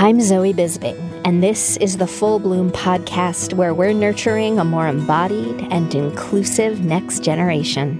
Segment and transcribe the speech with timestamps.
[0.00, 4.86] I'm Zoe Bisbing, and this is the Full Bloom podcast where we're nurturing a more
[4.86, 7.98] embodied and inclusive next generation.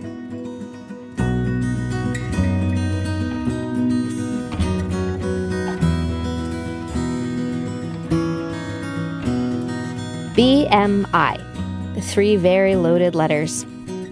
[10.36, 13.64] BMI, three very loaded letters,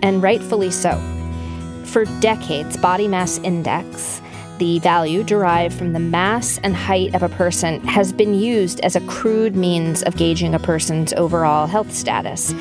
[0.03, 1.01] and rightfully so.
[1.85, 4.21] For decades, body mass index,
[4.59, 8.97] the value derived from the mass and height of a person, has been used as
[8.97, 12.53] a crude means of gauging a person's overall health status.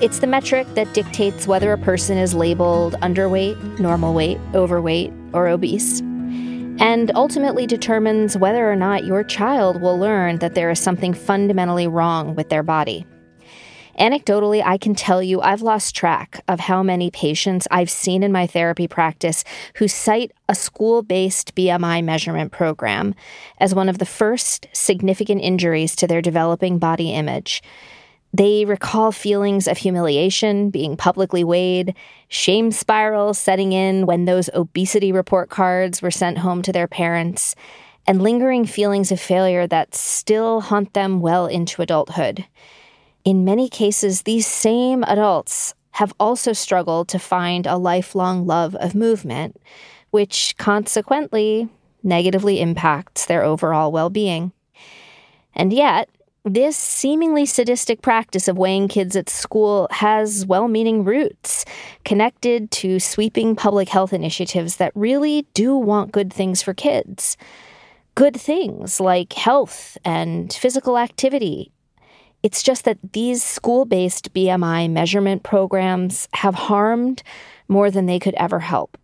[0.00, 5.48] It's the metric that dictates whether a person is labeled underweight, normal weight, overweight, or
[5.48, 6.02] obese
[6.80, 11.88] and ultimately determines whether or not your child will learn that there is something fundamentally
[11.88, 13.04] wrong with their body.
[13.98, 18.30] Anecdotally, I can tell you I've lost track of how many patients I've seen in
[18.30, 19.42] my therapy practice
[19.74, 23.16] who cite a school based BMI measurement program
[23.58, 27.60] as one of the first significant injuries to their developing body image.
[28.32, 31.96] They recall feelings of humiliation, being publicly weighed,
[32.28, 37.56] shame spirals setting in when those obesity report cards were sent home to their parents,
[38.06, 42.44] and lingering feelings of failure that still haunt them well into adulthood.
[43.28, 48.94] In many cases, these same adults have also struggled to find a lifelong love of
[48.94, 49.60] movement,
[50.08, 51.68] which consequently
[52.02, 54.52] negatively impacts their overall well being.
[55.54, 56.08] And yet,
[56.42, 61.66] this seemingly sadistic practice of weighing kids at school has well meaning roots
[62.06, 67.36] connected to sweeping public health initiatives that really do want good things for kids.
[68.14, 71.72] Good things like health and physical activity.
[72.42, 77.22] It's just that these school based BMI measurement programs have harmed
[77.66, 78.96] more than they could ever help.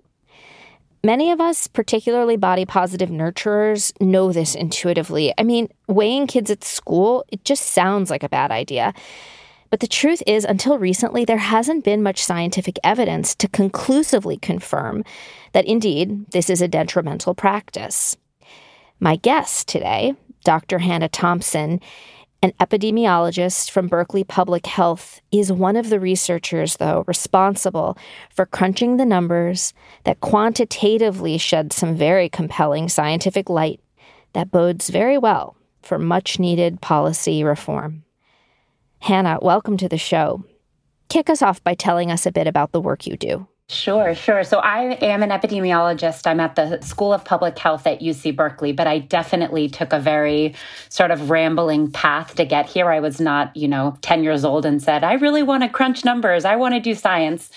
[1.02, 5.34] Many of us, particularly body positive nurturers, know this intuitively.
[5.36, 8.94] I mean, weighing kids at school, it just sounds like a bad idea.
[9.68, 15.04] But the truth is, until recently, there hasn't been much scientific evidence to conclusively confirm
[15.52, 18.16] that indeed this is a detrimental practice.
[19.00, 20.78] My guest today, Dr.
[20.78, 21.80] Hannah Thompson,
[22.44, 27.96] an epidemiologist from Berkeley Public Health, is one of the researchers, though, responsible
[28.28, 29.72] for crunching the numbers
[30.04, 33.80] that quantitatively shed some very compelling scientific light
[34.34, 38.04] that bodes very well for much needed policy reform.
[38.98, 40.44] Hannah, welcome to the show.
[41.08, 43.48] Kick us off by telling us a bit about the work you do.
[43.70, 44.44] Sure, sure.
[44.44, 46.26] So I am an epidemiologist.
[46.26, 49.98] I'm at the School of Public Health at UC Berkeley, but I definitely took a
[49.98, 50.54] very
[50.90, 52.90] sort of rambling path to get here.
[52.90, 56.04] I was not, you know, 10 years old and said, I really want to crunch
[56.04, 56.44] numbers.
[56.44, 57.48] I want to do science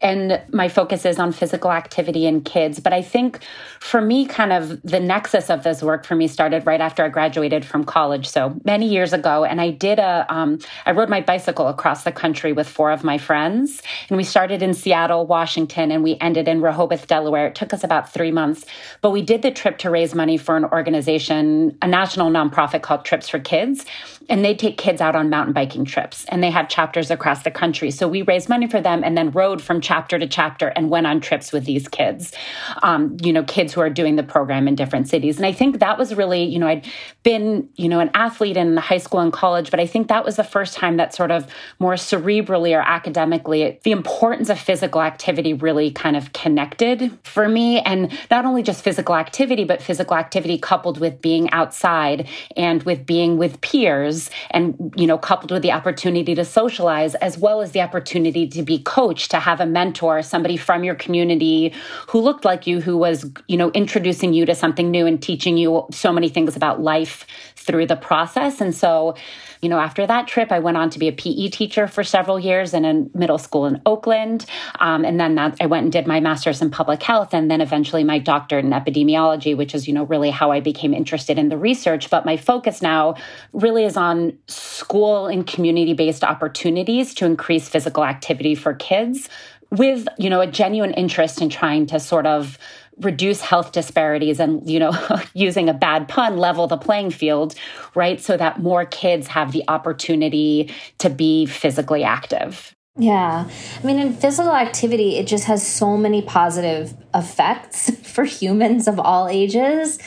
[0.00, 2.78] and my focus is on physical activity in kids.
[2.78, 3.40] But I think
[3.80, 7.08] for me, kind of the nexus of this work for me started right after I
[7.08, 8.28] graduated from college.
[8.28, 9.44] So many years ago.
[9.44, 13.02] And I did a, um, I rode my bicycle across the country with four of
[13.02, 13.82] my friends.
[14.08, 17.48] And we started in Seattle, Washington, and we ended in Rehoboth, Delaware.
[17.48, 18.64] It took us about three months.
[19.00, 23.04] But we did the trip to raise money for an organization, a national nonprofit called
[23.04, 23.84] Trips for Kids
[24.28, 27.50] and they take kids out on mountain biking trips and they have chapters across the
[27.50, 27.90] country.
[27.90, 31.06] So we raised money for them and then rode from chapter to chapter and went
[31.06, 32.34] on trips with these kids,
[32.82, 35.38] um, you know, kids who are doing the program in different cities.
[35.38, 36.86] And I think that was really, you know, I'd
[37.22, 40.36] been, you know, an athlete in high school and college, but I think that was
[40.36, 45.54] the first time that sort of more cerebrally or academically, the importance of physical activity
[45.54, 47.80] really kind of connected for me.
[47.80, 52.28] And not only just physical activity, but physical activity coupled with being outside
[52.58, 57.38] and with being with peers and you know coupled with the opportunity to socialize as
[57.38, 61.72] well as the opportunity to be coached to have a mentor somebody from your community
[62.10, 63.16] who looked like you who was
[63.46, 67.26] you know introducing you to something new and teaching you so many things about life
[67.56, 69.14] through the process and so
[69.60, 72.38] you know, after that trip, I went on to be a PE teacher for several
[72.38, 74.46] years in a middle school in Oakland.
[74.78, 77.60] Um, and then that, I went and did my master's in public health and then
[77.60, 81.48] eventually my doctorate in epidemiology, which is, you know, really how I became interested in
[81.48, 82.10] the research.
[82.10, 83.16] But my focus now
[83.52, 89.28] really is on school and community based opportunities to increase physical activity for kids
[89.70, 92.58] with, you know, a genuine interest in trying to sort of
[93.00, 94.92] reduce health disparities and you know
[95.32, 97.54] using a bad pun level the playing field
[97.94, 100.68] right so that more kids have the opportunity
[100.98, 103.48] to be physically active yeah.
[103.80, 108.98] I mean, in physical activity, it just has so many positive effects for humans of
[108.98, 109.98] all ages.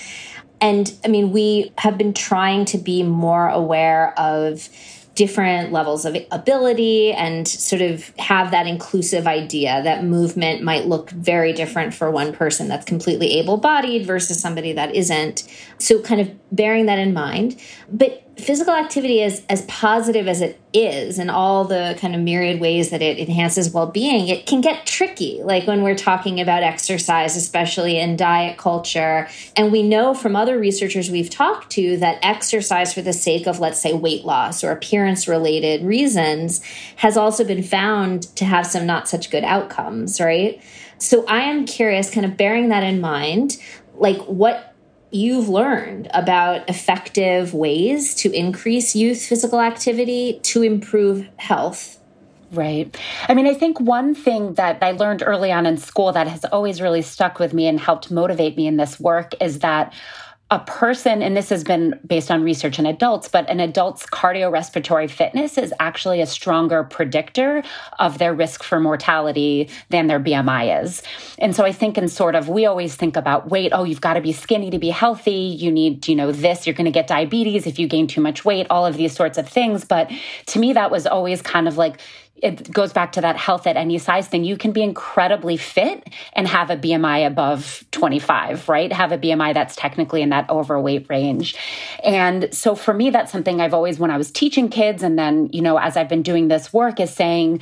[0.60, 4.68] And I mean, we have been trying to be more aware of
[5.16, 11.10] different levels of ability and sort of have that inclusive idea that movement might look
[11.12, 15.48] very different for one person that's completely able bodied versus somebody that isn't.
[15.80, 17.62] So, kind of bearing that in mind.
[17.92, 22.60] But physical activity is as positive as it is and all the kind of myriad
[22.60, 27.36] ways that it enhances well-being it can get tricky like when we're talking about exercise
[27.36, 29.28] especially in diet culture.
[29.56, 33.60] And we know from other researchers we've talked to that exercise for the sake of
[33.60, 36.64] let's say weight loss or appearance related reasons
[36.98, 40.62] has also been found to have some not such good outcomes right?
[40.98, 43.58] So i am curious kind of bearing that in mind
[43.96, 44.71] like what
[45.12, 51.98] you've learned about effective ways to increase youth physical activity to improve health
[52.52, 52.94] Right.
[53.30, 56.44] I mean, I think one thing that I learned early on in school that has
[56.46, 59.94] always really stuck with me and helped motivate me in this work is that
[60.52, 65.10] a person, and this has been based on research in adults, but an adult's cardiorespiratory
[65.10, 67.64] fitness is actually a stronger predictor
[68.00, 71.04] of their risk for mortality than their BMI is.
[71.40, 74.16] And so I think in sort of, we always think about weight, oh, you've got
[74.16, 75.32] to be skinny to be healthy.
[75.32, 78.44] You need, you know, this, you're going to get diabetes if you gain too much
[78.44, 79.86] weight, all of these sorts of things.
[79.86, 80.12] But
[80.48, 82.02] to me, that was always kind of like,
[82.42, 84.44] it goes back to that health at any size thing.
[84.44, 88.92] You can be incredibly fit and have a BMI above 25, right?
[88.92, 91.56] Have a BMI that's technically in that overweight range.
[92.04, 95.50] And so for me, that's something I've always, when I was teaching kids, and then,
[95.54, 97.62] you know, as I've been doing this work, is saying,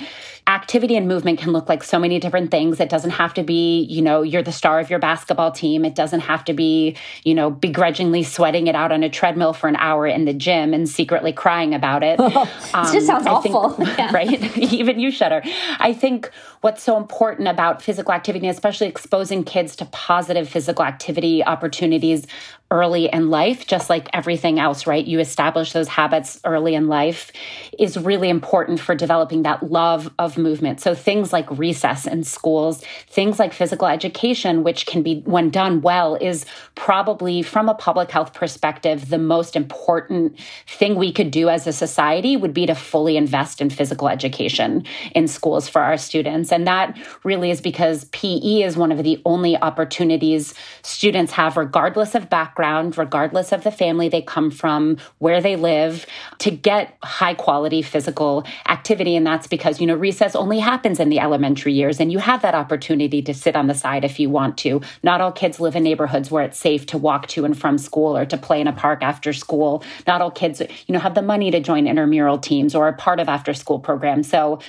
[0.50, 2.80] activity and movement can look like so many different things.
[2.80, 5.86] It doesn't have to be, you know, you're the star of your basketball team.
[5.86, 9.68] It doesn't have to be, you know, begrudgingly sweating it out on a treadmill for
[9.68, 12.20] an hour in the gym and secretly crying about it.
[12.20, 13.70] um, it just sounds awful.
[13.72, 14.12] Think, yeah.
[14.12, 14.58] Right?
[14.74, 15.42] Even you shudder.
[15.80, 16.30] I think
[16.62, 22.27] what's so important about physical activity, especially exposing kids to positive physical activity opportunities
[22.71, 25.06] early in life, just like everything else, right?
[25.06, 27.31] You establish those habits early in life
[27.80, 30.80] is really important for developing that love of movement.
[30.80, 35.81] So things like recess in schools, things like physical education, which can be, when done
[35.81, 36.45] well, is
[36.75, 40.38] probably from a public health perspective, the most important
[40.68, 44.86] thing we could do as a society would be to fully invest in physical education
[45.15, 46.51] in schools for our students.
[46.51, 52.13] And that really is because PE is one of the only opportunities students have, regardless
[52.13, 56.06] of background background, regardless of the family they come from, where they live,
[56.40, 59.16] to get high quality physical activity.
[59.16, 62.42] And that's because, you know, recess only happens in the elementary years, and you have
[62.42, 64.82] that opportunity to sit on the side if you want to.
[65.04, 68.18] Not all kids live in neighborhoods where it's safe to walk to and from school
[68.18, 69.82] or to play in a park after school.
[70.06, 73.22] Not all kids, you know, have the money to join intramural teams or are part
[73.22, 74.30] of after school programs.
[74.30, 74.60] So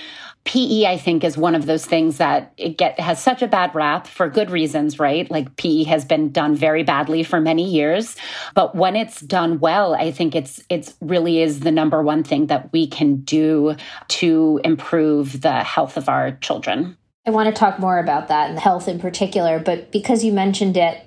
[0.43, 3.75] PE, I think, is one of those things that it get has such a bad
[3.75, 5.29] rap for good reasons, right?
[5.29, 7.80] Like PE has been done very badly for many years,
[8.53, 12.47] but when it's done well, I think it's it's really is the number one thing
[12.47, 13.75] that we can do
[14.09, 16.97] to improve the health of our children.
[17.25, 20.75] I want to talk more about that and health in particular, but because you mentioned
[20.75, 21.05] it,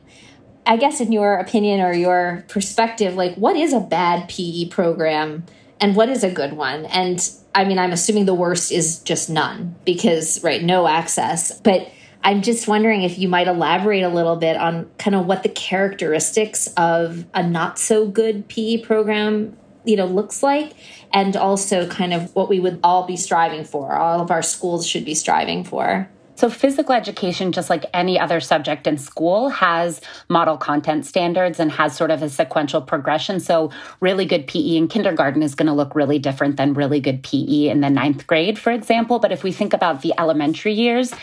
[0.66, 5.44] I guess in your opinion or your perspective, like what is a bad PE program
[5.80, 6.86] and what is a good one?
[6.86, 11.60] And I mean, I'm assuming the worst is just none because, right, no access.
[11.60, 11.88] But
[12.24, 15.50] I'm just wondering if you might elaborate a little bit on kind of what the
[15.50, 19.54] characteristics of a not so good PE program,
[19.84, 20.72] you know, looks like
[21.12, 23.94] and also kind of what we would all be striving for.
[23.94, 26.08] All of our schools should be striving for.
[26.36, 31.70] So, physical education, just like any other subject in school, has model content standards and
[31.70, 33.38] has sort of a sequential progression.
[33.38, 37.22] So, really good PE in kindergarten is going to look really different than really good
[37.22, 39.20] PE in the ninth grade, for example.
[39.20, 41.14] But if we think about the elementary years,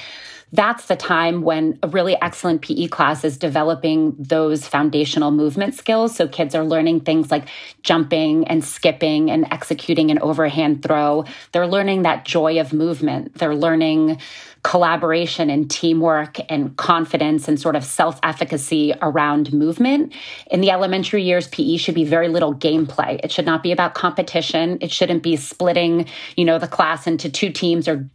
[0.54, 6.16] that's the time when a really excellent PE class is developing those foundational movement skills.
[6.16, 7.48] So kids are learning things like
[7.84, 11.26] jumping and skipping and executing an overhand throw.
[11.54, 13.36] They're learning that joy of movement.
[13.36, 14.20] They're learning
[14.64, 20.14] collaboration and teamwork and confidence and sort of self efficacy around movement.
[20.52, 23.20] In the elementary years, PE should be very little gameplay.
[23.24, 24.78] It should not be about competition.
[24.82, 28.08] It shouldn't be splitting, you know, the class into two teams or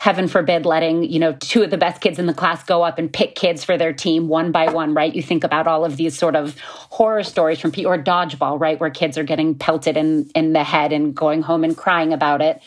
[0.00, 2.98] heaven forbid letting, you know, two of the best kids in the class go up
[2.98, 5.14] and pick kids for their team one by one, right?
[5.14, 8.78] You think about all of these sort of horror stories from PE or dodgeball, right?
[8.80, 12.42] Where kids are getting pelted in, in the head and going home and crying about
[12.42, 12.60] it.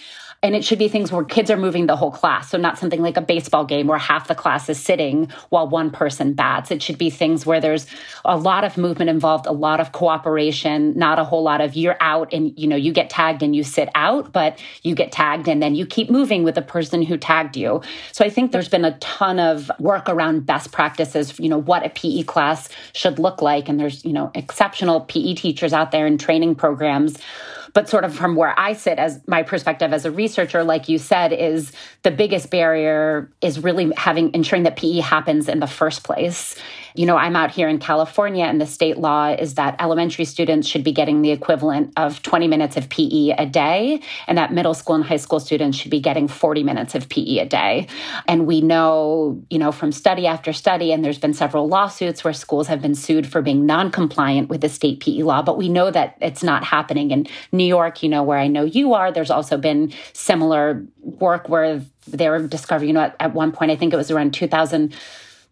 [0.43, 2.49] And it should be things where kids are moving the whole class.
[2.49, 5.89] So, not something like a baseball game where half the class is sitting while one
[5.89, 6.71] person bats.
[6.71, 7.87] It should be things where there's
[8.25, 11.97] a lot of movement involved, a lot of cooperation, not a whole lot of you're
[12.01, 15.47] out and, you know, you get tagged and you sit out, but you get tagged
[15.47, 17.81] and then you keep moving with the person who tagged you.
[18.11, 21.85] So, I think there's been a ton of work around best practices, you know, what
[21.85, 23.69] a PE class should look like.
[23.69, 27.17] And there's, you know, exceptional PE teachers out there in training programs
[27.73, 30.97] But sort of from where I sit as my perspective as a researcher, like you
[30.97, 36.03] said, is the biggest barrier is really having ensuring that PE happens in the first
[36.05, 36.55] place.
[36.95, 40.65] You know, I'm out here in California, and the state law is that elementary students
[40.65, 44.73] should be getting the equivalent of 20 minutes of PE a day, and that middle
[44.73, 47.87] school and high school students should be getting 40 minutes of PE a day.
[48.29, 52.33] And we know, you know, from study after study, and there's been several lawsuits where
[52.33, 55.67] schools have been sued for being non compliant with the state PE law, but we
[55.67, 57.11] know that it's not happening.
[57.11, 61.49] In New York, you know, where I know you are, there's also been similar work
[61.49, 64.33] where they were discovering, you know, at, at one point, I think it was around
[64.33, 64.95] 2000.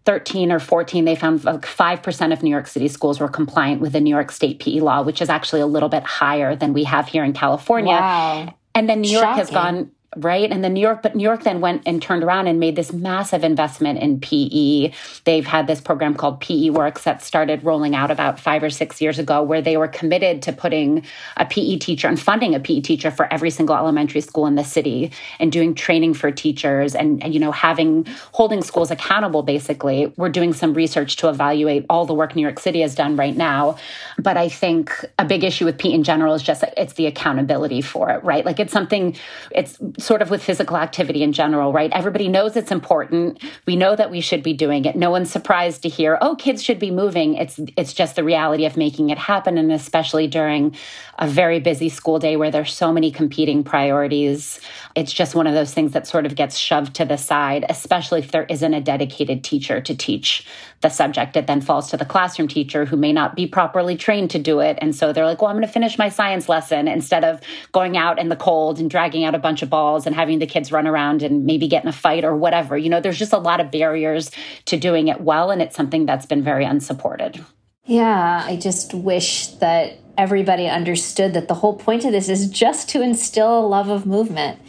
[0.06, 3.94] 13 or 14, they found like 5% of New York City schools were compliant with
[3.94, 6.84] the New York State PE law, which is actually a little bit higher than we
[6.84, 7.94] have here in California.
[7.94, 8.54] Wow.
[8.76, 9.40] And then New York Shocking.
[9.40, 10.52] has gone right?
[10.52, 12.94] And then New York, but New York then went and turned around and made this
[12.94, 14.92] massive investment in PE.
[15.24, 19.02] They've had this program called PE Works that started rolling out about five or six
[19.02, 21.06] years ago, where they were committed to putting
[21.38, 24.64] a PE teacher and funding a PE teacher for every single elementary school in the
[24.64, 30.14] city and doing training for teachers and, and you know, having holding schools accountable basically.
[30.18, 33.36] We're doing some research to evaluate all the work New York City has done right
[33.36, 33.78] now.
[34.18, 37.82] But I think a big issue with PE in general is just it's the accountability
[37.82, 38.46] for it, right?
[38.46, 39.16] Like it's something,
[39.52, 41.92] it's sort of with physical activity in general, right?
[41.94, 43.42] Everybody knows it's important.
[43.66, 44.96] We know that we should be doing it.
[44.96, 48.66] No one's surprised to hear, "Oh, kids should be moving." It's it's just the reality
[48.66, 50.76] of making it happen and especially during
[51.20, 54.60] a very busy school day where there's so many competing priorities.
[54.96, 58.20] It's just one of those things that sort of gets shoved to the side, especially
[58.20, 60.46] if there isn't a dedicated teacher to teach
[60.84, 61.36] the subject.
[61.36, 64.60] It then falls to the classroom teacher who may not be properly trained to do
[64.60, 64.78] it.
[64.80, 67.98] And so they're like, well, I'm going to finish my science lesson instead of going
[67.98, 70.72] out in the cold and dragging out a bunch of balls and having the kids
[70.72, 72.78] run around and maybe get in a fight or whatever.
[72.78, 74.30] You know, there's just a lot of barriers
[74.66, 75.50] to doing it well.
[75.50, 77.44] And it's something that's been very unsupported.
[77.86, 82.88] Yeah, I just wish that everybody understood that the whole point of this is just
[82.90, 84.60] to instill a love of movement.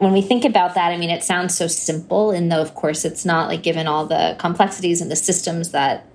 [0.00, 3.04] When we think about that, I mean, it sounds so simple, and though, of course,
[3.04, 6.06] it's not like given all the complexities and the systems that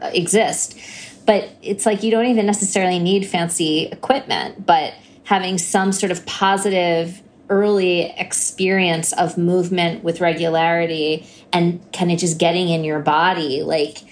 [0.00, 0.78] uh, exist.
[1.26, 4.94] But it's like you don't even necessarily need fancy equipment, but
[5.24, 12.38] having some sort of positive early experience of movement with regularity and kind of just
[12.38, 14.04] getting in your body, like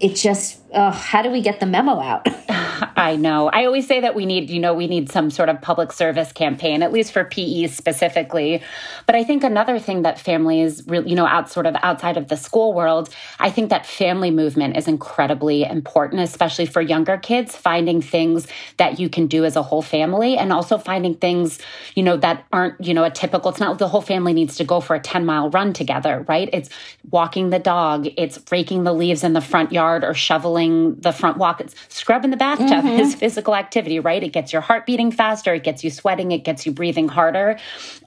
[0.00, 2.26] it just uh, how do we get the memo out
[2.96, 5.60] i know i always say that we need you know we need some sort of
[5.60, 8.62] public service campaign at least for pe specifically
[9.06, 12.28] but i think another thing that families really you know out sort of outside of
[12.28, 17.54] the school world i think that family movement is incredibly important especially for younger kids
[17.54, 21.58] finding things that you can do as a whole family and also finding things
[21.94, 24.64] you know that aren't you know a typical it's not the whole family needs to
[24.64, 26.68] go for a 10 mile run together right it's
[27.10, 31.36] walking the dog it's raking the leaves in the front yard or shoveling the front
[31.36, 31.60] walk.
[31.60, 33.00] It's scrubbing the bathtub mm-hmm.
[33.00, 34.22] is physical activity, right?
[34.22, 37.58] It gets your heart beating faster, it gets you sweating, it gets you breathing harder,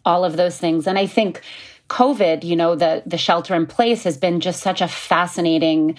[0.05, 0.87] all of those things.
[0.87, 1.41] And I think
[1.89, 5.97] COVID, you know, the the shelter in place has been just such a fascinating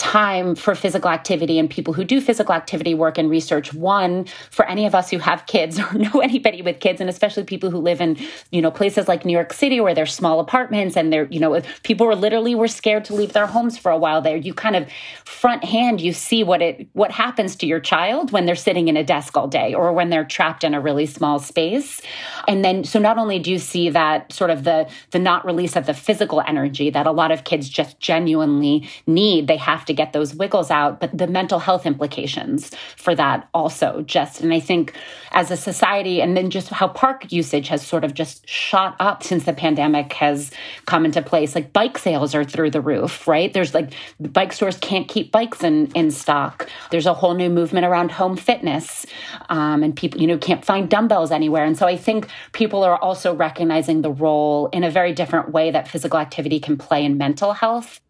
[0.00, 4.66] time for physical activity and people who do physical activity work and research one for
[4.66, 7.78] any of us who have kids or know anybody with kids and especially people who
[7.78, 8.16] live in
[8.50, 11.60] you know places like New York City where there's small apartments and they're you know
[11.82, 14.74] people were literally were scared to leave their homes for a while there you kind
[14.74, 14.88] of
[15.24, 18.96] front hand you see what it what happens to your child when they're sitting in
[18.96, 22.00] a desk all day or when they're trapped in a really small space.
[22.48, 25.76] And then so not only do you see that sort of the the not release
[25.76, 29.89] of the physical energy that a lot of kids just genuinely need they have to
[29.90, 34.40] to get those wiggles out, but the mental health implications for that also just.
[34.40, 34.94] And I think
[35.32, 39.22] as a society, and then just how park usage has sort of just shot up
[39.22, 40.50] since the pandemic has
[40.86, 43.52] come into place, like bike sales are through the roof, right?
[43.52, 46.68] There's like bike stores can't keep bikes in, in stock.
[46.90, 49.06] There's a whole new movement around home fitness,
[49.48, 51.64] um, and people, you know, can't find dumbbells anywhere.
[51.64, 55.70] And so I think people are also recognizing the role in a very different way
[55.70, 58.00] that physical activity can play in mental health.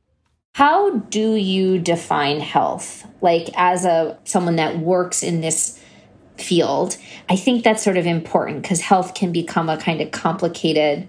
[0.54, 3.06] How do you define health?
[3.20, 5.78] Like as a someone that works in this
[6.36, 6.96] field,
[7.28, 11.08] I think that's sort of important because health can become a kind of complicated,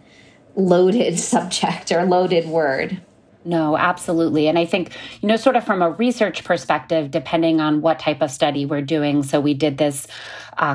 [0.56, 3.02] loaded subject or loaded word.
[3.44, 4.48] No, absolutely.
[4.48, 8.22] And I think, you know, sort of from a research perspective, depending on what type
[8.22, 9.24] of study we're doing.
[9.24, 10.06] So we did this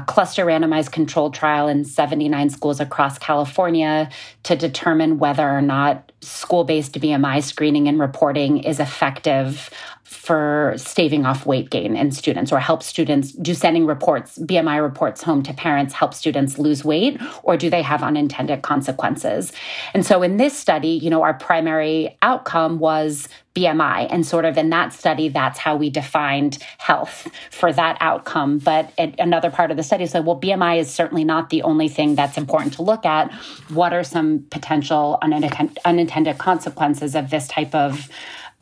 [0.07, 4.11] cluster randomized controlled trial in 79 schools across California
[4.43, 9.71] to determine whether or not school based BMI screening and reporting is effective
[10.07, 15.23] for staving off weight gain in students or help students do sending reports bmi reports
[15.23, 19.53] home to parents help students lose weight or do they have unintended consequences
[19.95, 24.07] and so in this study you know our primary outcome was BMI.
[24.11, 28.59] And sort of in that study, that's how we defined health for that outcome.
[28.59, 32.15] But another part of the study said, well, BMI is certainly not the only thing
[32.15, 33.33] that's important to look at.
[33.71, 38.11] What are some potential unintended consequences of this type of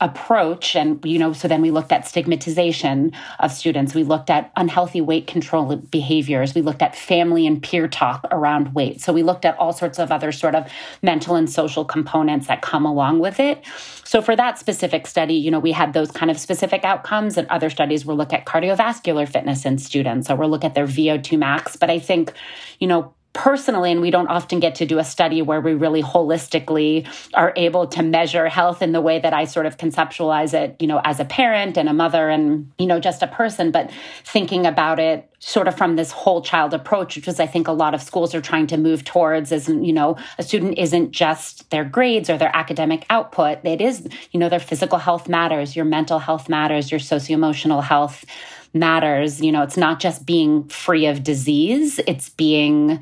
[0.01, 3.95] approach and you know so then we looked at stigmatization of students.
[3.95, 6.53] We looked at unhealthy weight control behaviors.
[6.53, 8.99] We looked at family and peer talk around weight.
[8.99, 10.69] So we looked at all sorts of other sort of
[11.01, 13.63] mental and social components that come along with it.
[14.03, 17.47] So for that specific study you know we had those kind of specific outcomes and
[17.47, 21.37] other studies will look at cardiovascular fitness in students so we'll look at their vo2
[21.37, 21.77] max.
[21.77, 22.33] But i think
[22.79, 26.01] you know personally, and we don't often get to do a study where we really
[26.01, 30.75] holistically are able to measure health in the way that I sort of conceptualize it,
[30.79, 33.91] you know, as a parent and a mother and, you know, just a person, but
[34.23, 37.71] thinking about it sort of from this whole child approach, which is I think a
[37.71, 41.69] lot of schools are trying to move towards is, you know, a student isn't just
[41.69, 43.59] their grades or their academic output.
[43.63, 47.81] It is, you know, their physical health matters, your mental health matters, your socio emotional
[47.81, 48.25] health
[48.75, 49.41] matters.
[49.41, 53.01] You know, it's not just being free of disease, it's being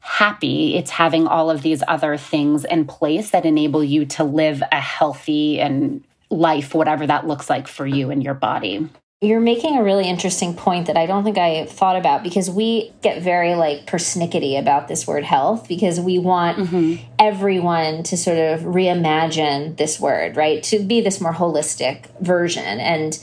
[0.00, 0.76] happy.
[0.76, 4.80] It's having all of these other things in place that enable you to live a
[4.80, 8.88] healthy and life, whatever that looks like for you and your body.
[9.20, 12.92] You're making a really interesting point that I don't think I thought about because we
[13.02, 17.04] get very like persnickety about this word health because we want mm-hmm.
[17.20, 20.60] everyone to sort of reimagine this word, right?
[20.64, 22.80] To be this more holistic version.
[22.80, 23.16] And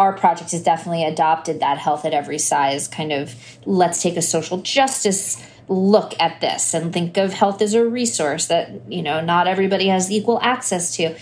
[0.00, 3.34] our project has definitely adopted that health at every size kind of
[3.66, 8.46] let's take a social justice look at this and think of health as a resource
[8.46, 11.14] that you know not everybody has equal access to.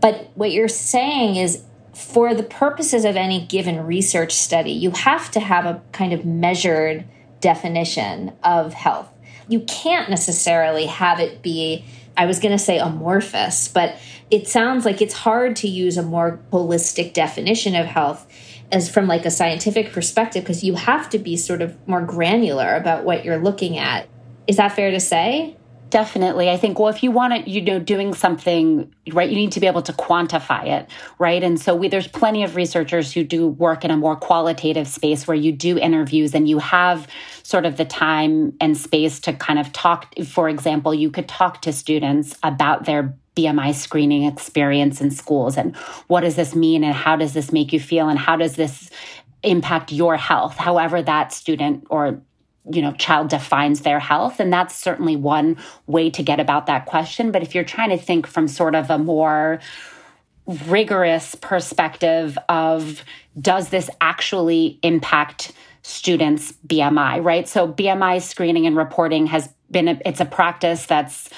[0.00, 1.64] But what you're saying is
[1.94, 6.24] for the purposes of any given research study you have to have a kind of
[6.24, 7.04] measured
[7.40, 9.08] definition of health.
[9.48, 11.84] You can't necessarily have it be
[12.16, 13.96] I was going to say amorphous, but
[14.30, 18.26] it sounds like it's hard to use a more holistic definition of health
[18.70, 22.74] as from like a scientific perspective because you have to be sort of more granular
[22.74, 24.08] about what you're looking at.
[24.46, 25.56] Is that fair to say?
[25.92, 26.48] Definitely.
[26.48, 29.60] I think, well, if you want to, you know, doing something, right, you need to
[29.60, 31.42] be able to quantify it, right?
[31.42, 35.28] And so we, there's plenty of researchers who do work in a more qualitative space
[35.28, 37.06] where you do interviews and you have
[37.42, 40.14] sort of the time and space to kind of talk.
[40.24, 45.76] For example, you could talk to students about their BMI screening experience in schools and
[46.06, 48.88] what does this mean and how does this make you feel and how does this
[49.42, 52.22] impact your health, however that student or
[52.70, 56.86] you know child defines their health and that's certainly one way to get about that
[56.86, 57.32] question.
[57.32, 59.60] But if you're trying to think from sort of a more
[60.66, 63.04] rigorous perspective of
[63.40, 67.48] does this actually impact students bmi right?
[67.48, 71.30] So bmi screening and reporting has been a, it's a practice that's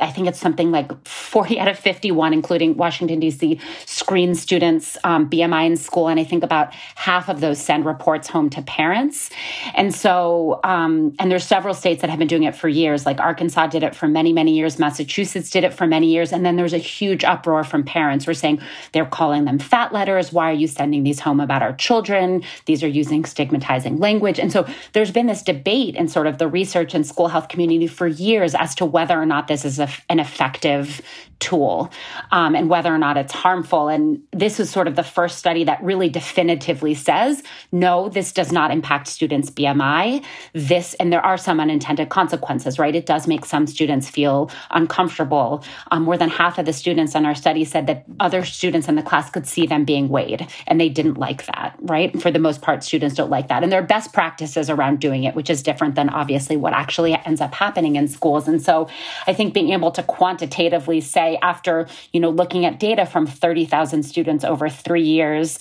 [0.00, 5.28] I think it's something like 40 out of 51, including Washington, D.C., screen students um,
[5.28, 6.08] BMI in school.
[6.08, 9.30] And I think about half of those send reports home to parents.
[9.74, 13.04] And so, um, and there's several states that have been doing it for years.
[13.04, 14.78] Like Arkansas did it for many, many years.
[14.78, 16.32] Massachusetts did it for many years.
[16.32, 18.26] And then there's a huge uproar from parents.
[18.26, 18.60] We're saying
[18.92, 20.32] they're calling them fat letters.
[20.32, 22.42] Why are you sending these home about our children?
[22.66, 24.38] These are using stigmatizing language.
[24.38, 27.86] And so there's been this debate in sort of the research and school health community
[27.88, 31.00] for years as to whether or not this is a, an effective
[31.40, 31.90] tool
[32.30, 33.88] um, and whether or not it's harmful.
[33.88, 38.52] And this was sort of the first study that really definitively says no, this does
[38.52, 40.24] not impact students' BMI.
[40.52, 42.94] This, and there are some unintended consequences, right?
[42.94, 45.64] It does make some students feel uncomfortable.
[45.90, 48.96] Um, more than half of the students in our study said that other students in
[48.96, 52.20] the class could see them being weighed and they didn't like that, right?
[52.20, 53.62] For the most part, students don't like that.
[53.62, 57.14] And there are best practices around doing it, which is different than obviously what actually
[57.24, 58.46] ends up happening in schools.
[58.46, 58.88] And so
[59.26, 64.02] I think being able to quantitatively say after, you know, looking at data from 30,000
[64.02, 65.58] students over 3 years,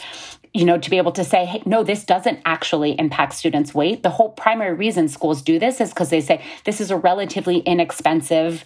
[0.53, 4.01] you know, to be able to say, hey, no, this doesn't actually impact students' weight.
[4.01, 7.59] The whole primary reason schools do this is because they say this is a relatively
[7.59, 8.63] inexpensive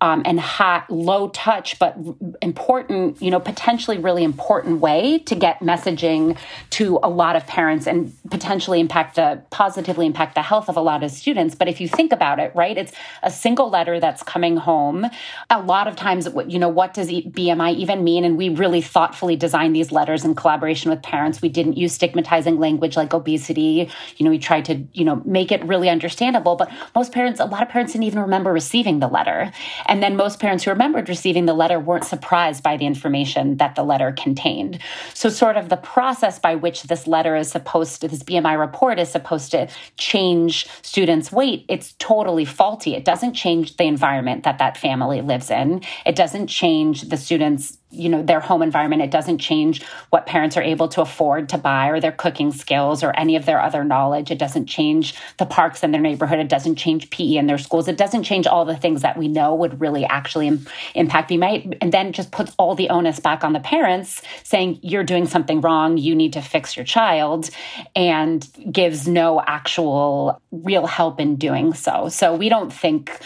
[0.00, 1.96] um, and hot, low touch, but
[2.42, 6.36] important, you know, potentially really important way to get messaging
[6.70, 10.80] to a lot of parents and potentially impact the positively impact the health of a
[10.80, 11.54] lot of students.
[11.54, 15.06] But if you think about it, right, it's a single letter that's coming home.
[15.48, 18.24] A lot of times, you know, what does BMI even mean?
[18.24, 21.40] And we really thoughtfully designed these letters in collaboration with parents.
[21.40, 23.88] We didn't use stigmatizing language like obesity.
[24.18, 26.56] You know, we tried to, you know, make it really understandable.
[26.56, 29.52] But most parents, a lot of parents didn't even remember receiving the letter.
[29.86, 33.74] And then most parents who remembered receiving the letter weren't surprised by the information that
[33.74, 34.78] the letter contained.
[35.14, 38.98] So, sort of the process by which this letter is supposed to, this BMI report
[38.98, 42.94] is supposed to change students' weight, it's totally faulty.
[42.94, 47.78] It doesn't change the environment that that family lives in, it doesn't change the students'
[47.96, 51.58] you know their home environment it doesn't change what parents are able to afford to
[51.58, 54.30] buy or their cooking skills or any of their other knowledge.
[54.30, 56.38] It doesn't change the parks in their neighborhood.
[56.38, 57.88] It doesn't change pe in their schools.
[57.88, 61.78] It doesn't change all the things that we know would really actually Im- impact BMI
[61.80, 65.60] and then just puts all the onus back on the parents saying you're doing something
[65.60, 65.98] wrong.
[65.98, 67.50] You need to fix your child
[67.94, 72.08] and gives no actual real help in doing so.
[72.08, 73.18] So we don't think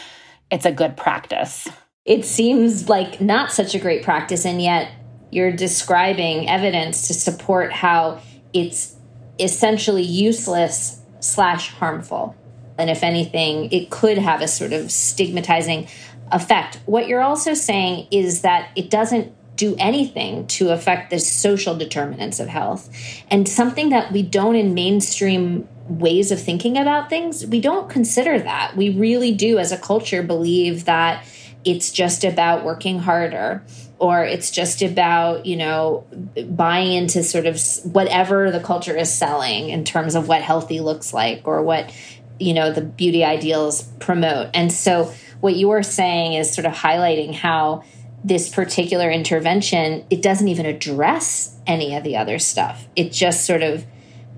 [0.51, 1.69] it's a good practice
[2.11, 4.91] it seems like not such a great practice, and yet
[5.31, 8.21] you're describing evidence to support how
[8.53, 8.97] it's
[9.39, 12.35] essentially useless slash harmful.
[12.77, 15.87] And if anything, it could have a sort of stigmatizing
[16.33, 16.81] effect.
[16.87, 22.41] What you're also saying is that it doesn't do anything to affect the social determinants
[22.41, 22.91] of health.
[23.31, 28.41] And something that we don't in mainstream ways of thinking about things, we don't consider
[28.41, 28.77] that.
[28.77, 31.25] We really do, as a culture, believe that
[31.65, 33.63] it's just about working harder
[33.99, 36.07] or it's just about you know
[36.49, 41.13] buying into sort of whatever the culture is selling in terms of what healthy looks
[41.13, 41.93] like or what
[42.41, 44.51] you know the beauty ideals promote.
[44.55, 47.85] And so what you're saying is sort of highlighting how
[48.25, 52.87] this particular intervention it doesn't even address any of the other stuff.
[52.97, 53.85] It just sort of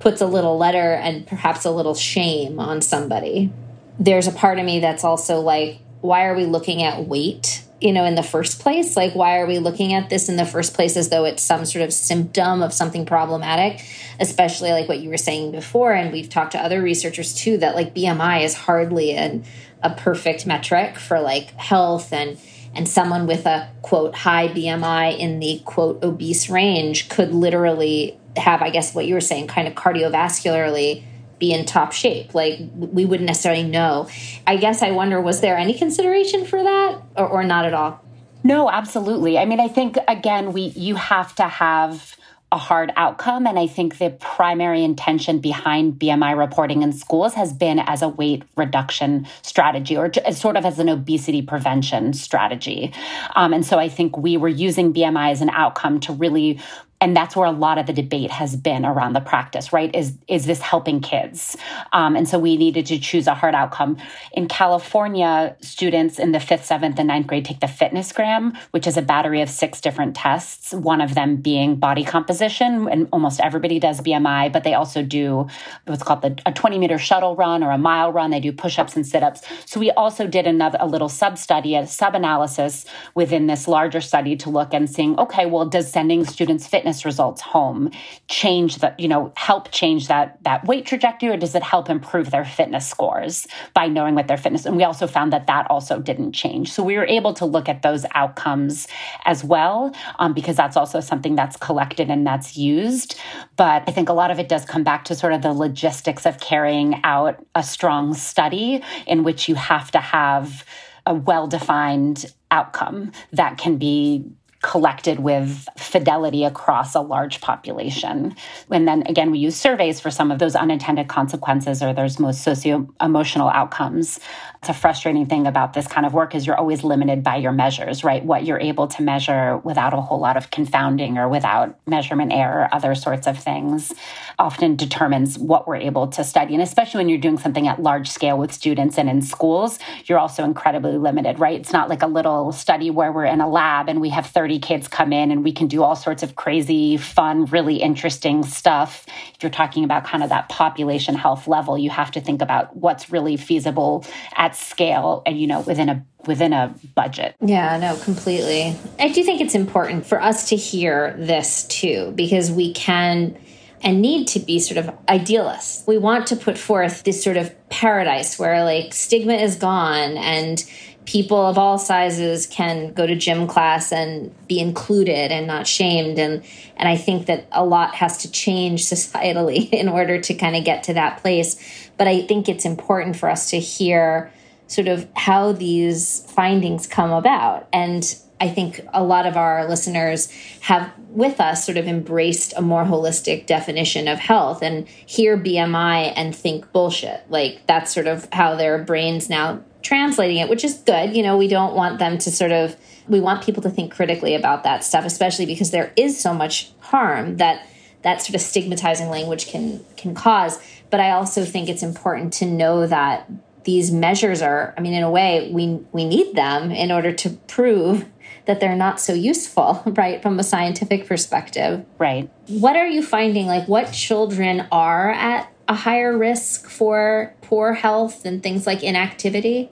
[0.01, 3.53] puts a little letter and perhaps a little shame on somebody.
[3.99, 7.93] There's a part of me that's also like why are we looking at weight you
[7.93, 8.97] know in the first place?
[8.97, 11.65] Like why are we looking at this in the first place as though it's some
[11.65, 13.85] sort of symptom of something problematic?
[14.21, 17.75] Especially like what you were saying before and we've talked to other researchers too that
[17.75, 19.45] like bmi is hardly an,
[19.83, 22.39] a perfect metric for like health and
[22.75, 28.63] and someone with a quote high bmi in the quote obese range could literally have
[28.63, 31.03] i guess what you were saying kind of cardiovascularly
[31.43, 32.35] be in top shape.
[32.35, 34.09] Like we wouldn't necessarily know.
[34.47, 38.01] I guess I wonder was there any consideration for that or, or not at all?
[38.45, 39.39] No, absolutely.
[39.39, 42.17] I mean, I think again, we you have to have
[42.53, 43.47] a hard outcome.
[43.47, 48.09] And I think the primary intention behind BMI reporting in schools has been as a
[48.09, 52.93] weight reduction strategy or sort of as an obesity prevention strategy.
[53.35, 56.61] Um, and so I think we were using BMI as an outcome to really
[57.03, 59.95] and that's where a lot of the debate has been around the practice right?
[59.95, 61.57] Is is this helping kids?
[61.93, 63.99] Um, and so we needed to choose a hard outcome.
[64.33, 68.97] In california students in the fifth seventh and ninth grade take the FitnessGram which is
[68.97, 73.81] a battery of six different tests one of them being body composition and almost everybody
[73.81, 75.47] does bmi but they also do
[75.87, 78.31] what's called the, a 20 meter shuttle run or a mile run.
[78.31, 79.43] They do push-ups and sit-ups.
[79.67, 82.85] So we also did another a little sub study a sub analysis
[83.15, 87.07] within this larger study to look and seeing okay well does sending students fitness fitness
[87.07, 87.91] results home
[88.29, 92.31] change that you know help change that that weight trajectory or does it help improve
[92.31, 95.99] their fitness scores by knowing what their fitness and we also found that that also
[95.99, 96.71] didn't change.
[96.71, 98.89] So we were able to look at those outcomes
[99.25, 103.19] as well um, because that's also something that's collected and that's used.
[103.57, 106.27] But i think a lot of it does come back to sort of the logistics
[106.27, 110.65] of carrying out a strong study in which you have to have
[111.07, 114.25] a well defined outcome that can be
[114.63, 118.35] collected with fidelity across a large population.
[118.71, 122.43] And then again, we use surveys for some of those unintended consequences or those most
[122.43, 124.21] socio emotional outcomes.
[124.61, 127.51] It's a frustrating thing about this kind of work is you're always limited by your
[127.51, 128.25] measures, right?
[128.25, 132.69] What you're able to measure without a whole lot of confounding or without measurement error,
[132.73, 133.93] other sorts of things,
[134.39, 136.55] often determines what we're able to study.
[136.55, 140.21] And especially when you're doing something at large scale with students and in schools, you're
[140.21, 141.59] also incredibly limited, right?
[141.59, 144.52] It's not like a little study where we're in a lab and we have 30
[144.59, 149.07] kids come in and we can do all sorts of crazy, fun, really interesting stuff.
[149.35, 152.77] If you're talking about kind of that population health level, you have to think about
[152.77, 154.05] what's really feasible
[154.37, 157.35] at scale and, you know, within a within a budget.
[157.41, 158.77] Yeah, no, completely.
[158.99, 163.37] I do think it's important for us to hear this too, because we can
[163.85, 165.85] and need to be sort of idealists.
[165.87, 170.65] We want to put forth this sort of paradise where like stigma is gone and
[171.05, 176.19] people of all sizes can go to gym class and be included and not shamed.
[176.19, 176.43] And
[176.77, 180.65] and I think that a lot has to change societally in order to kind of
[180.65, 181.91] get to that place.
[181.97, 184.33] But I think it's important for us to hear
[184.67, 187.69] sort of how these findings come about.
[187.73, 190.29] And I think a lot of our listeners
[190.63, 196.13] have with us sort of embraced a more holistic definition of health and hear BMI
[196.17, 197.23] and think bullshit.
[197.29, 201.15] Like that's sort of how their brains now translating it, which is good.
[201.15, 202.77] You know, we don't want them to sort of,
[203.09, 206.71] we want people to think critically about that stuff, especially because there is so much
[206.81, 207.67] harm that
[208.03, 210.59] that sort of stigmatizing language can can cause.
[210.91, 213.31] But I also think it's important to know that
[213.65, 217.31] these measures are, I mean, in a way, we we need them in order to
[217.31, 218.05] prove
[218.45, 221.85] that they're not so useful, right, from a scientific perspective.
[221.99, 222.29] Right.
[222.49, 223.47] What are you finding?
[223.47, 229.71] Like, what children are at a higher risk for poor health and things like inactivity?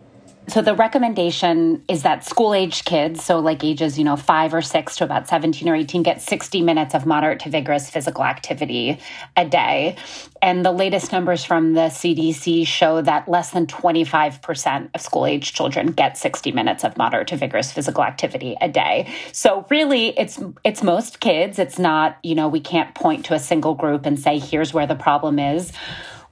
[0.48, 4.62] So the recommendation is that school age kids, so like ages, you know, five or
[4.62, 8.98] six to about 17 or 18, get 60 minutes of moderate to vigorous physical activity
[9.36, 9.96] a day.
[10.42, 15.52] And the latest numbers from the CDC show that less than 25% of school age
[15.52, 19.12] children get 60 minutes of moderate to vigorous physical activity a day.
[19.32, 21.60] So really it's it's most kids.
[21.60, 24.86] It's not, you know, we can't point to a single group and say here's where
[24.86, 25.72] the problem is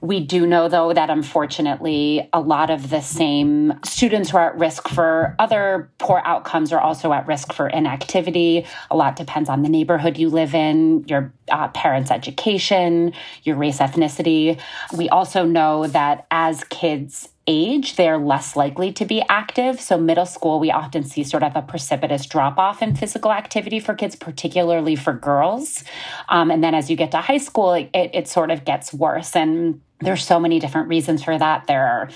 [0.01, 4.57] we do know, though, that unfortunately, a lot of the same students who are at
[4.57, 8.65] risk for other poor outcomes are also at risk for inactivity.
[8.89, 13.79] A lot depends on the neighborhood you live in, your uh, parents' education, your race,
[13.79, 14.59] ethnicity.
[14.95, 19.81] We also know that as kids age, they're less likely to be active.
[19.81, 23.79] So, middle school, we often see sort of a precipitous drop off in physical activity
[23.79, 25.83] for kids, particularly for girls.
[26.29, 29.35] Um, and then as you get to high school, it, it sort of gets worse.
[29.35, 31.67] And there's so many different reasons for that.
[31.67, 32.09] There are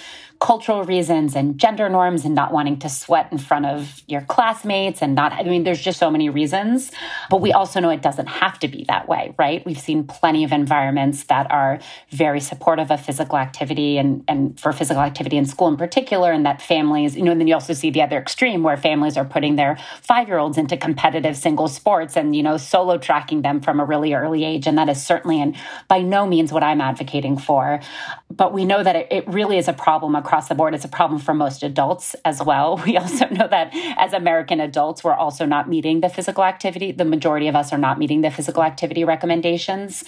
[0.43, 5.01] cultural reasons and gender norms and not wanting to sweat in front of your classmates
[5.01, 6.91] and not, I mean, there's just so many reasons.
[7.29, 9.65] But we also know it doesn't have to be that way, right?
[9.65, 11.79] We've seen plenty of environments that are
[12.09, 16.45] very supportive of physical activity and, and for physical activity in school in particular, and
[16.45, 19.23] that families, you know, and then you also see the other extreme where families are
[19.23, 23.61] putting their five year olds into competitive single sports and, you know, solo tracking them
[23.61, 24.67] from a really early age.
[24.67, 25.55] And that is certainly and
[25.87, 27.79] by no means what I'm advocating for.
[28.29, 30.73] But we know that it, it really is a problem across across the board.
[30.73, 32.81] It's a problem for most adults as well.
[32.93, 36.91] We also know that as American adults, we're also not meeting the physical activity.
[36.91, 40.03] The majority of us are not meeting the physical activity recommendations.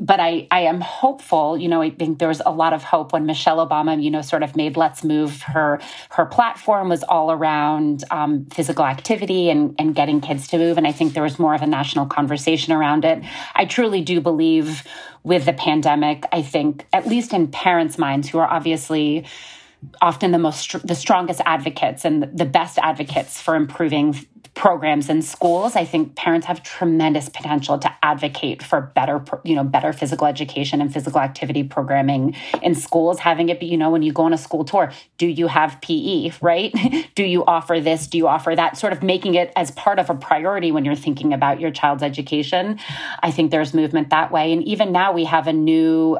[0.00, 3.12] But I, I am hopeful, you know, I think there was a lot of hope
[3.12, 7.30] when Michelle Obama, you know, sort of made Let's Move her her platform was all
[7.30, 10.78] around um, physical activity and, and getting kids to move.
[10.78, 13.22] And I think there was more of a national conversation around it.
[13.54, 14.82] I truly do believe
[15.24, 19.24] with the pandemic, I think, at least in parents' minds who are obviously
[20.00, 24.14] often the most the strongest advocates and the best advocates for improving
[24.54, 29.64] programs in schools i think parents have tremendous potential to advocate for better you know
[29.64, 34.02] better physical education and physical activity programming in schools having it be you know when
[34.02, 35.98] you go on a school tour do you have pe
[36.40, 36.72] right?
[37.14, 38.06] Do you offer this?
[38.06, 38.76] Do you offer that?
[38.76, 42.02] Sort of making it as part of a priority when you're thinking about your child's
[42.02, 42.78] education.
[43.22, 44.52] I think there's movement that way.
[44.52, 46.18] And even now we have a new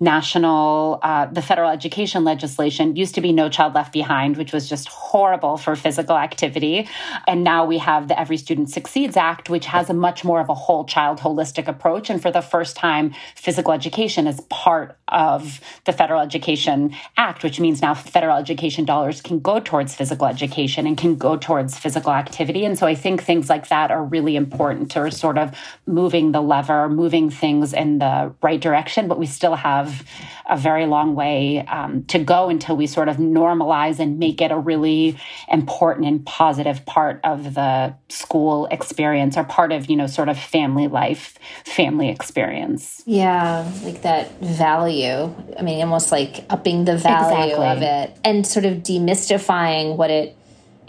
[0.00, 4.68] national uh, the federal education legislation used to be no child left behind which was
[4.68, 6.88] just horrible for physical activity.
[7.26, 10.48] And now we have the Every Student Succeeds Act, which has a much more of
[10.48, 12.10] a whole child holistic approach.
[12.10, 17.60] And for the first time, physical education is part of the Federal Education Act, which
[17.60, 22.12] means now federal education dollars can go towards physical education and can go towards physical
[22.12, 22.64] activity.
[22.64, 26.40] And so I think things like that are really important to sort of moving the
[26.40, 29.08] lever, moving things in the right direction.
[29.08, 30.06] But we still have
[30.48, 34.50] a very long way um, to go until we sort of normalize and make it
[34.50, 40.06] a really important and positive part of the school experience or part of, you know,
[40.06, 43.02] sort of family life, family experience.
[43.04, 45.34] Yeah, like that value.
[45.58, 47.66] I mean, almost like upping the value exactly.
[47.66, 50.36] of it and sort of demystifying what it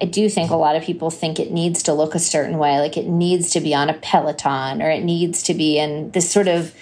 [0.01, 2.79] I do think a lot of people think it needs to look a certain way,
[2.79, 6.31] like it needs to be on a Peloton or it needs to be in this
[6.31, 6.73] sort of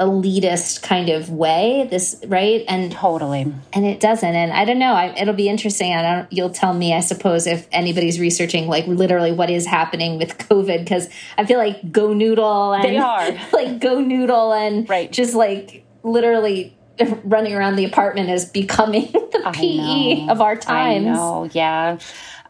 [0.00, 2.64] elitist kind of way this right?
[2.68, 3.52] And totally.
[3.72, 4.34] and it doesn't.
[4.34, 4.92] And i don't know.
[4.92, 5.94] I, it'll be interesting.
[5.94, 10.18] I don't you'll tell me i suppose if anybody's researching like literally what is happening
[10.18, 13.30] with covid because i feel like GoNoodle and they are.
[13.52, 15.10] like GoNoodle and right.
[15.10, 16.76] just like literally
[17.24, 21.06] running around the apartment is becoming the pe of our times.
[21.06, 21.48] i know.
[21.52, 21.98] Yeah.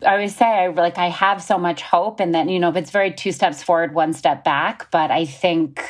[0.03, 2.91] I always say I like I have so much hope and then you know it's
[2.91, 5.83] very two steps forward one step back but I think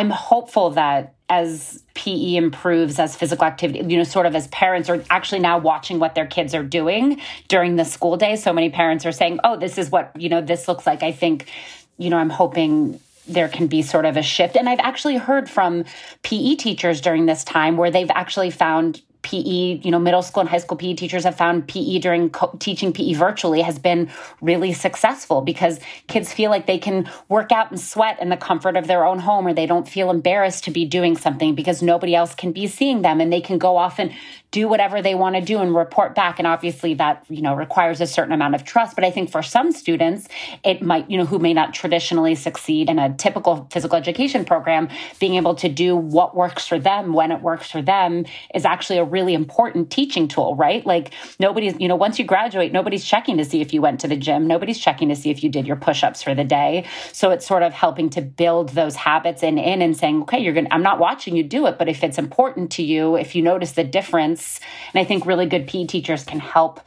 [0.00, 4.88] I'm hopeful that as PE improves, as physical activity, you know, sort of as parents
[4.88, 8.36] are actually now watching what their kids are doing during the school day.
[8.36, 11.02] So many parents are saying, oh, this is what, you know, this looks like.
[11.02, 11.50] I think,
[11.98, 14.56] you know, I'm hoping there can be sort of a shift.
[14.56, 15.84] And I've actually heard from
[16.22, 20.48] PE teachers during this time where they've actually found PE, you know, middle school and
[20.48, 24.72] high school PE teachers have found PE during co- teaching PE virtually has been really
[24.72, 28.86] successful because kids feel like they can work out and sweat in the comfort of
[28.86, 32.34] their own home or they don't feel embarrassed to be doing something because nobody else
[32.34, 34.12] can be seeing them and they can go off and
[34.50, 36.38] do whatever they want to do and report back.
[36.38, 38.94] And obviously that you know requires a certain amount of trust.
[38.94, 40.28] But i think for some students
[40.64, 44.88] it might you know who may not traditionally succeed in a typical physical education program
[45.18, 48.98] being able to do what works for them when it works for them is actually
[48.98, 50.84] a really important teaching tool right?
[50.86, 54.08] Like nobody's you know once you graduate nobody's checking to see if you went to
[54.08, 54.46] the gym.
[54.46, 56.86] Nobody's checking to see if you did your push-ups for the day.
[57.12, 60.54] So it's sort of helping to build those habits in in and saying okay you're
[60.54, 63.42] gonna i'm not watching you do it but if it's important to you if you
[63.42, 64.39] notice the difference
[64.92, 66.80] and I think really good PE teachers can help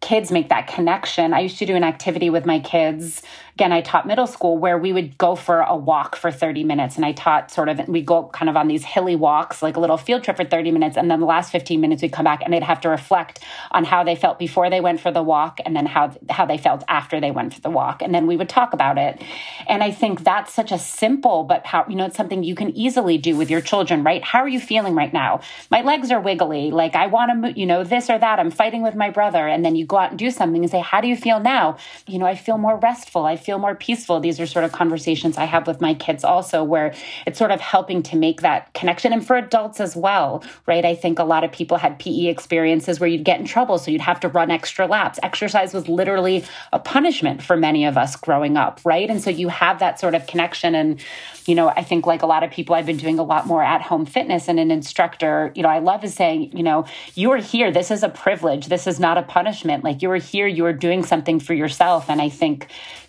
[0.00, 1.32] kids make that connection.
[1.32, 3.22] I used to do an activity with my kids
[3.56, 6.96] again, I taught middle school where we would go for a walk for 30 minutes.
[6.96, 9.80] And I taught sort of, we go kind of on these hilly walks, like a
[9.80, 10.98] little field trip for 30 minutes.
[10.98, 13.84] And then the last 15 minutes we'd come back and they'd have to reflect on
[13.84, 16.84] how they felt before they went for the walk and then how, how they felt
[16.86, 18.02] after they went for the walk.
[18.02, 19.22] And then we would talk about it.
[19.66, 22.76] And I think that's such a simple, but how, you know, it's something you can
[22.76, 24.22] easily do with your children, right?
[24.22, 25.40] How are you feeling right now?
[25.70, 26.72] My legs are wiggly.
[26.72, 28.38] Like I want to, you know, this or that.
[28.38, 29.48] I'm fighting with my brother.
[29.48, 31.78] And then you go out and do something and say, how do you feel now?
[32.06, 33.24] You know, I feel more restful.
[33.24, 34.18] I feel more peaceful.
[34.18, 36.92] These are sort of conversations I have with my kids also, where
[37.26, 39.12] it's sort of helping to make that connection.
[39.12, 40.84] And for adults as well, right?
[40.84, 43.78] I think a lot of people had PE experiences where you'd get in trouble.
[43.78, 45.20] So you'd have to run extra laps.
[45.22, 49.08] Exercise was literally a punishment for many of us growing up, right?
[49.08, 50.74] And so you have that sort of connection.
[50.74, 51.00] And,
[51.46, 53.62] you know, I think like a lot of people, I've been doing a lot more
[53.62, 57.30] at home fitness and an instructor, you know, I love is saying, you know, you
[57.30, 57.70] are here.
[57.70, 58.66] This is a privilege.
[58.66, 59.84] This is not a punishment.
[59.84, 62.10] Like you are here, you are doing something for yourself.
[62.10, 62.66] And I think,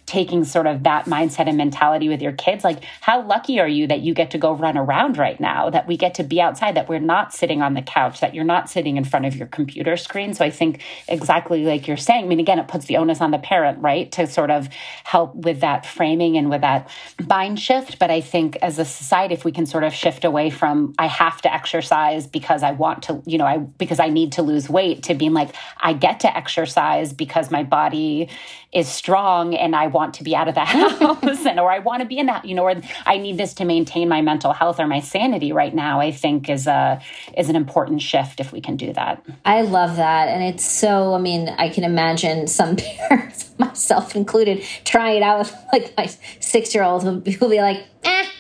[0.08, 3.86] taking sort of that mindset and mentality with your kids like how lucky are you
[3.86, 6.76] that you get to go run around right now that we get to be outside
[6.76, 9.48] that we're not sitting on the couch that you're not sitting in front of your
[9.48, 10.34] computer screen?
[10.34, 13.32] So i think exactly like you're saying i mean again it puts the onus on
[13.32, 14.70] the parent right to sort of
[15.04, 16.90] help with that framing and with that
[17.28, 18.00] mind shift.
[18.00, 21.08] But i think as a society if we can sort of shift away from i
[21.08, 24.70] have to exercise because i want to you know i because i need to lose
[24.70, 28.30] weight to being like i get to exercise because my body
[28.74, 32.02] is strong and I want to be out of the house and or I want
[32.02, 32.76] to be in that, you know, or
[33.06, 36.50] I need this to maintain my mental health or my sanity right now, I think
[36.50, 37.02] is a
[37.38, 39.26] is an important shift if we can do that.
[39.46, 40.28] I love that.
[40.28, 42.76] And it's so I mean, I can imagine some
[43.10, 46.08] parents, myself included, trying it out with like my
[46.40, 47.86] six year old who will be like,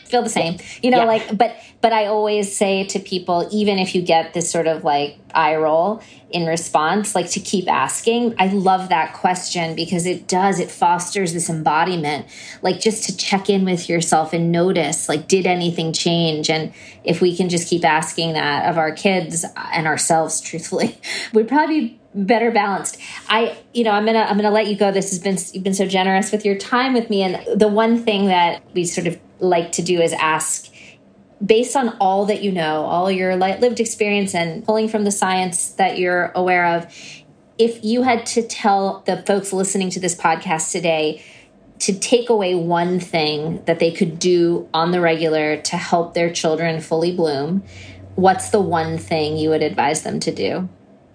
[0.08, 0.58] feel the same.
[0.82, 1.06] You know, yeah.
[1.06, 4.84] like but but I always say to people, even if you get this sort of
[4.84, 8.36] like eye roll in response, like to keep asking.
[8.38, 12.26] I love that question because it does, it fosters this embodiment,
[12.62, 16.50] like just to check in with yourself and notice, like, did anything change?
[16.50, 20.98] And if we can just keep asking that of our kids and ourselves, truthfully,
[21.34, 22.99] we'd probably better balanced.
[23.30, 24.91] I, you know, I'm gonna I'm gonna let you go.
[24.91, 27.21] This has been you've been so generous with your time with me.
[27.23, 30.73] And the one thing that we sort of like to do is ask
[31.45, 35.69] based on all that you know, all your lived experience and pulling from the science
[35.73, 36.91] that you're aware of,
[37.58, 41.23] if you had to tell the folks listening to this podcast today
[41.80, 46.32] to take away one thing that they could do on the regular to help their
[46.32, 47.63] children fully bloom,
[48.15, 50.67] what's the one thing you would advise them to do?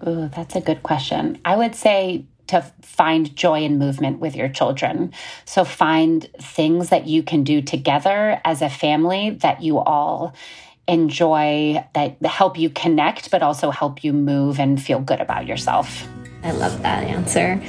[0.07, 1.39] Ooh, that's a good question.
[1.45, 5.13] I would say to find joy in movement with your children.
[5.45, 10.35] So find things that you can do together as a family that you all
[10.87, 16.05] enjoy that help you connect but also help you move and feel good about yourself.
[16.43, 17.61] I love that answer.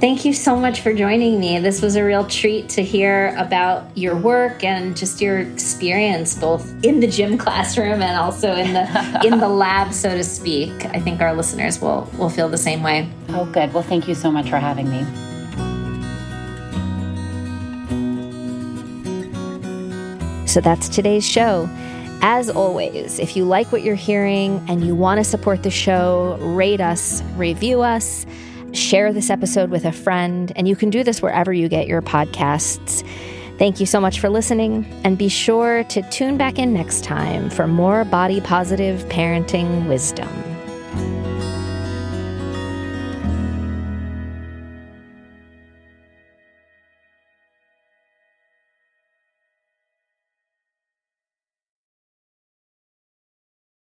[0.00, 1.58] Thank you so much for joining me.
[1.58, 6.72] This was a real treat to hear about your work and just your experience both
[6.84, 10.70] in the gym classroom and also in the in the lab so to speak.
[10.86, 13.10] I think our listeners will will feel the same way.
[13.30, 13.74] Oh good.
[13.74, 15.04] Well, thank you so much for having me.
[20.46, 21.68] So that's today's show.
[22.22, 26.38] As always, if you like what you're hearing and you want to support the show,
[26.40, 28.24] rate us, review us
[28.72, 32.02] share this episode with a friend, and you can do this wherever you get your
[32.02, 33.06] podcasts.
[33.58, 37.50] Thank you so much for listening, and be sure to tune back in next time
[37.50, 40.47] for more body positive parenting wisdom.